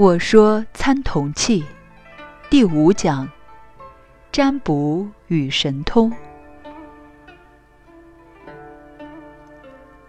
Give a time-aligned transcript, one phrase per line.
[0.00, 1.62] 我说参同契
[2.48, 3.28] 第五讲
[4.32, 6.10] 占卜与神通。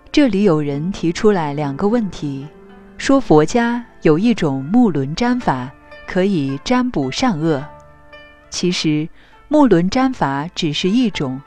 [0.09, 2.47] 这里有人提出来两个问题，
[2.97, 5.69] 说佛家有一种木轮占法，
[6.07, 7.61] 可以占卜善恶。
[8.49, 9.09] 其实
[9.49, 11.41] 木轮占法只是一种，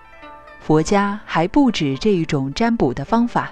[0.60, 3.50] 佛家还不止这一种占卜的方法。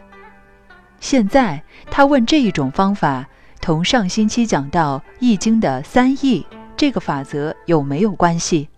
[1.01, 3.27] 现在他问这一种方法。
[3.63, 6.45] 同上星期讲到《易经》的三易
[6.77, 8.69] 这个法则有没有关系？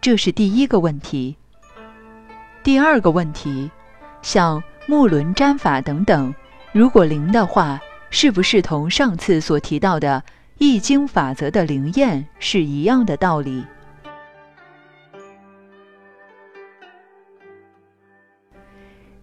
[0.00, 1.36] 这是第一个问题。
[2.62, 3.70] 第二个问题，
[4.22, 6.34] 像木轮占法等等，
[6.72, 10.24] 如果灵的话，是不是同上次所提到的
[10.56, 13.62] 《易经》法则的灵验是一样的道理？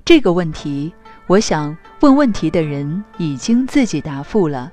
[0.05, 0.93] 这个问题。
[1.27, 4.71] 我想问问题的人已经自己答复了。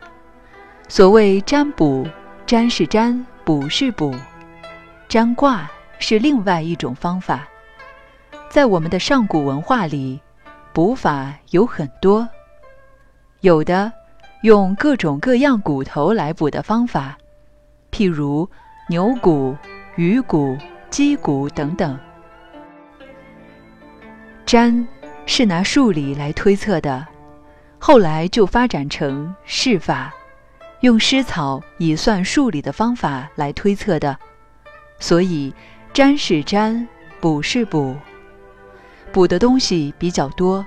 [0.87, 2.07] 所谓占卜，
[2.47, 4.15] 占是占，卜是卜，
[5.09, 7.49] 占卦是另外一种方法。
[8.49, 10.21] 在我们的上古文化里，
[10.73, 12.29] 卜法有很多，
[13.41, 13.93] 有的
[14.43, 17.19] 用各种各样骨头来卜的方法，
[17.91, 18.49] 譬如
[18.89, 19.57] 牛骨、
[19.97, 20.57] 鱼骨、
[20.89, 21.99] 鸡骨等等。
[24.47, 24.87] 占。
[25.27, 27.07] 是拿数理来推测的，
[27.79, 30.13] 后来就发展成试法，
[30.81, 34.17] 用诗草以算数理的方法来推测的。
[34.99, 35.53] 所以，
[35.93, 36.87] 占是占，
[37.21, 37.97] 卜是卜，
[39.13, 40.65] 卜的东西比较多。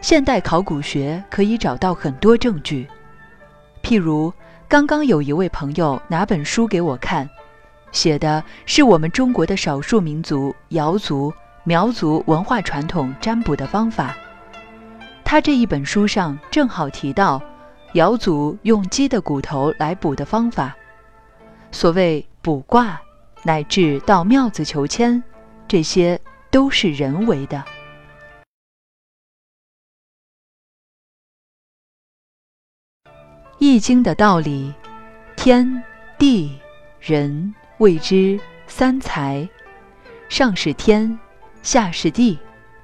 [0.00, 2.88] 现代考古学可以找到很多证据，
[3.82, 4.32] 譬如
[4.66, 7.28] 刚刚有一位朋友拿本书给我看，
[7.92, 11.32] 写的是我们中国的少数民族瑶族。
[11.64, 14.16] 苗族文化传统占卜的方法，
[15.24, 17.40] 他这一本书上正好提到
[17.94, 20.76] 瑶族用鸡的骨头来卜的方法。
[21.70, 23.00] 所谓卜卦，
[23.44, 25.22] 乃至到庙子求签，
[25.68, 27.64] 这些都是人为的。
[33.58, 34.74] 易经的道理，
[35.36, 35.80] 天
[36.18, 36.58] 地
[37.00, 39.48] 人谓之三才，
[40.28, 41.16] 上是天。
[41.62, 42.38] 下是地，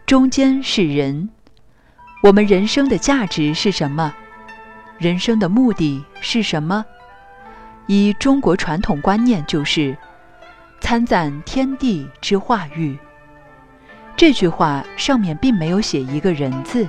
[0.07, 1.29] 中间是人。
[2.23, 4.15] 我们人生的价值是什么？
[4.99, 6.85] 人生的目的是什么？
[7.87, 9.97] 以中国传统观念，就是
[10.81, 12.97] 参赞天地之化育。
[14.17, 16.87] 这句话上面并没有写一个人字，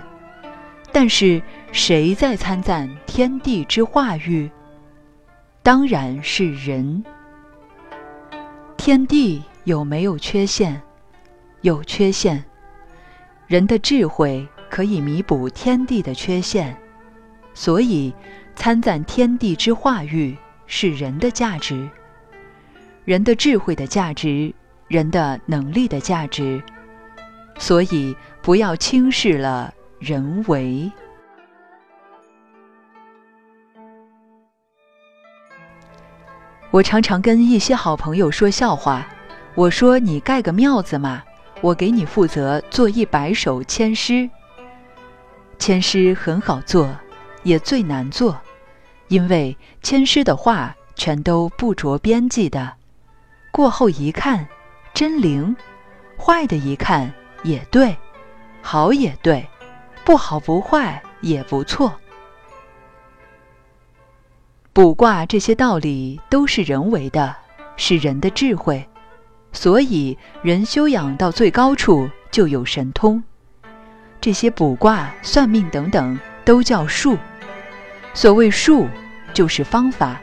[0.91, 4.50] 但是谁在参赞天地之化育？
[5.63, 7.03] 当然是人。
[8.77, 10.81] 天地有没有缺陷？
[11.61, 12.43] 有缺陷，
[13.47, 16.77] 人的智慧可以弥补天地的缺陷，
[17.53, 18.13] 所以
[18.55, 20.37] 参赞天地之化育
[20.67, 21.89] 是人的价值，
[23.03, 24.53] 人的智慧的价值，
[24.87, 26.63] 人的能力的价值，
[27.57, 30.89] 所以不要轻视了人为。
[36.71, 39.05] 我常常跟一些好朋友说笑话，
[39.55, 41.23] 我说你盖个庙子嘛。
[41.61, 44.29] 我给你负责做一百首签诗。
[45.57, 46.89] 签诗很好做，
[47.43, 48.39] 也最难做，
[49.09, 52.75] 因为签诗的话全都不着边际的。
[53.51, 54.47] 过后一看，
[54.93, 55.53] 真灵；
[56.17, 57.97] 坏的一看也对，
[58.61, 59.45] 好也对，
[60.05, 61.93] 不好不坏也不错。
[64.71, 67.35] 卜卦这些道理都是人为的，
[67.75, 68.87] 是人的智慧。
[69.51, 73.23] 所以，人修养到最高处就有神通。
[74.21, 77.17] 这些卜卦、算命等等都叫术。
[78.13, 78.88] 所谓术，
[79.33, 80.19] 就是方法。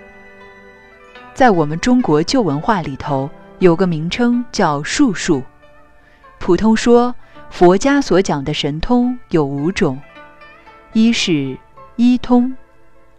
[1.35, 3.29] 在我们中国旧文化里头，
[3.59, 5.43] 有个名称叫术数。
[6.39, 7.15] 普通说，
[7.51, 9.99] 佛家所讲的神通有五种：
[10.93, 11.57] 一是
[11.97, 12.55] 一通，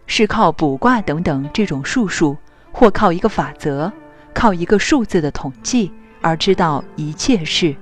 [0.06, 2.36] 是靠卜卦等等这种术数，
[2.72, 3.92] 或靠一个法则。
[4.38, 5.90] 靠一个数字的统计
[6.20, 7.74] 而知道一切事，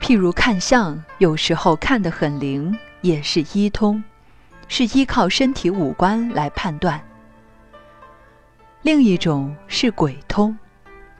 [0.00, 4.02] 譬如看相，有时候看得很灵，也是一通，
[4.66, 7.00] 是依靠身体五官来判断。
[8.82, 10.58] 另一种是鬼通，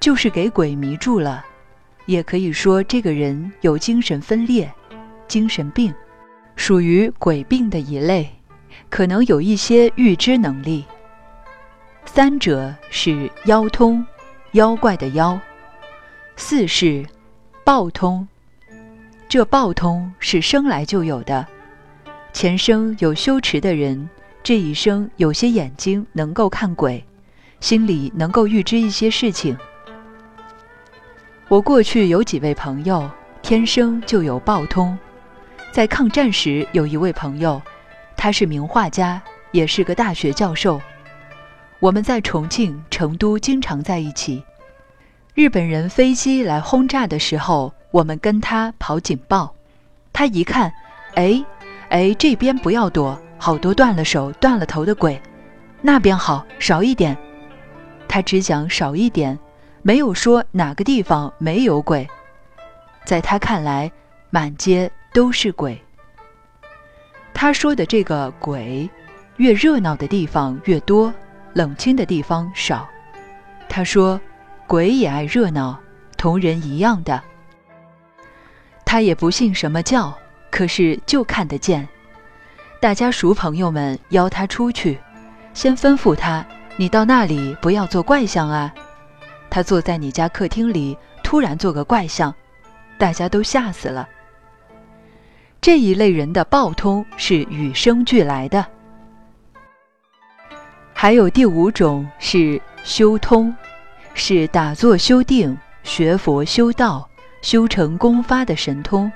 [0.00, 1.44] 就是给鬼迷住了，
[2.06, 4.68] 也可以说这个人有精神分裂、
[5.28, 5.94] 精神病，
[6.56, 8.28] 属于鬼病的一类，
[8.88, 10.84] 可能有一些预知能力。
[12.04, 14.04] 三者是妖通，
[14.52, 15.38] 妖怪的妖；
[16.36, 17.06] 四是
[17.64, 18.26] 报通，
[19.28, 21.46] 这报通是生来就有的。
[22.32, 24.08] 前生有修持的人，
[24.42, 27.04] 这一生有些眼睛能够看鬼，
[27.60, 29.56] 心里能够预知一些事情。
[31.48, 33.10] 我过去有几位朋友
[33.42, 34.98] 天生就有报通，
[35.72, 37.60] 在抗战时有一位朋友，
[38.16, 39.20] 他是名画家，
[39.52, 40.80] 也是个大学教授。
[41.80, 44.44] 我们在重庆、成都经常在一起。
[45.34, 49.54] 日本人飞机来轰炸的时候，我们跟他跑警报。
[50.12, 50.70] 他一看，
[51.14, 51.42] 哎，
[51.88, 55.20] 哎，这边不要躲，好多断了手、断了头的鬼，
[55.80, 57.16] 那边好，少一点。
[58.06, 59.38] 他只讲少一点，
[59.80, 62.06] 没有说哪个地方没有鬼。
[63.06, 63.90] 在他看来，
[64.28, 65.80] 满街都是鬼。
[67.32, 68.90] 他说的这个鬼，
[69.36, 71.10] 越热闹的地方越多。
[71.54, 72.88] 冷清的地方少，
[73.68, 74.20] 他说
[74.66, 75.78] ：“鬼也爱热闹，
[76.16, 77.22] 同人一样的。”
[78.86, 80.16] 他也不信什么教，
[80.50, 81.88] 可是就看得见。
[82.80, 84.98] 大家熟朋友们邀他出去，
[85.52, 86.44] 先吩咐他
[86.76, 88.72] ：“你到那里不要做怪相啊！”
[89.50, 92.34] 他坐在你家客厅里，突然做个怪相，
[92.96, 94.08] 大家都吓死了。
[95.60, 98.64] 这一类人的暴通是与生俱来的。
[101.02, 103.56] 还有第五种是修通，
[104.12, 107.08] 是打坐修定、学佛修道、
[107.40, 109.10] 修成功发的神通。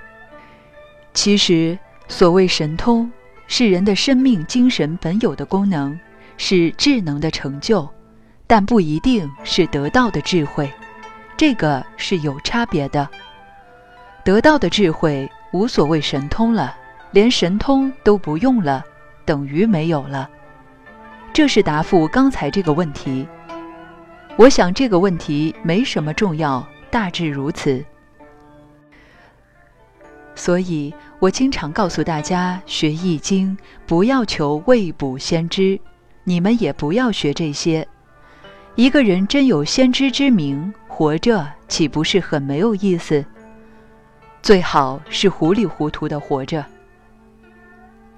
[1.12, 1.78] 其实，
[2.08, 3.12] 所谓神通，
[3.46, 6.00] 是人的生命精神本有的功能，
[6.38, 7.86] 是智能的成就，
[8.46, 10.72] 但不一定是得到的智慧，
[11.36, 13.06] 这个是有差别的。
[14.25, 16.75] 得到的智慧无所谓神通了，
[17.10, 18.82] 连神通都不用了，
[19.26, 20.31] 等于没有了。
[21.34, 23.26] 这是答复刚才这个问题。
[24.36, 27.84] 我想这个问题没什么重要，大致如此。
[30.36, 35.81] 所以我经常告诉大家，学易经不要求未卜先知，
[36.22, 37.84] 你们也不要学这些。
[38.76, 43.25] 一个人真有先知之明，活着岂不是很没有意思？
[44.40, 46.64] 最好是糊里糊涂的活着。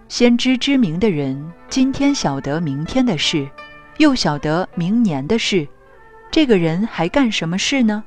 [0.09, 3.49] 先知之明的人，今天晓得明天的事，
[3.99, 5.67] 又晓得明年的事，
[6.31, 8.05] 这个人还干什么事呢？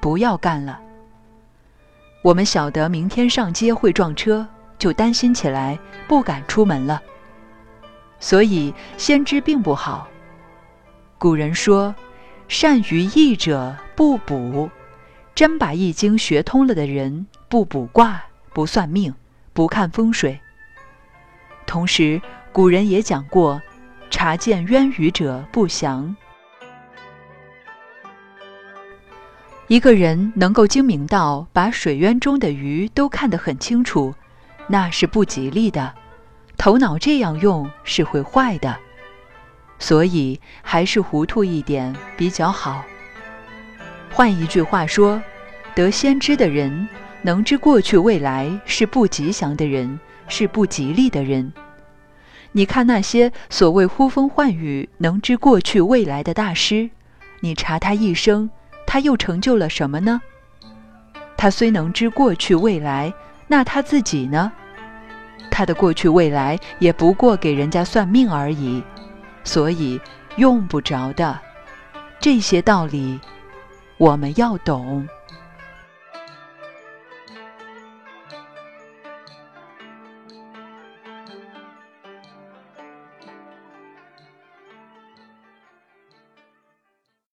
[0.00, 0.80] 不要干了。
[2.22, 4.46] 我们晓得明天上街会撞车，
[4.78, 7.00] 就担心起来，不敢出门了。
[8.18, 10.08] 所以先知并不好。
[11.18, 11.94] 古人说
[12.48, 14.68] ：“善于易者不卜。”
[15.36, 19.14] 真把易经学通了的人，不卜卦，不算命，
[19.52, 20.40] 不看风水。
[21.68, 22.20] 同时，
[22.50, 23.60] 古人也讲过
[24.10, 26.16] ：“察见渊鱼者不祥。”
[29.68, 34.14] 一个人能够精明到把水渊中的鱼都看得很清楚，
[34.66, 35.94] 那是不吉利的。
[36.56, 38.74] 头脑这样用是会坏的，
[39.78, 42.82] 所以还是糊涂一点比较好。
[44.10, 45.22] 换一句话说，
[45.74, 46.88] 得先知的人，
[47.20, 50.00] 能知过去未来，是不吉祥的人。
[50.28, 51.52] 是不吉利的人。
[52.52, 56.90] 你看那些所谓呼风唤雨、能知过去未来的大师，
[57.40, 58.48] 你查他一生，
[58.86, 60.20] 他又成就了什么呢？
[61.36, 63.12] 他虽能知过去未来，
[63.46, 64.50] 那他自己呢？
[65.50, 68.82] 他的过去未来也不过给人家算命而已，
[69.44, 70.00] 所以
[70.36, 71.38] 用不着的。
[72.18, 73.20] 这些道理，
[73.96, 75.06] 我们要懂。